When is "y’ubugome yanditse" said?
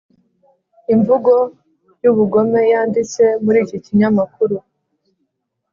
2.03-3.23